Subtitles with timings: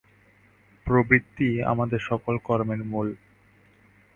[0.85, 3.07] প্রবৃত্তিই আমাদের সকল কর্মের মূল।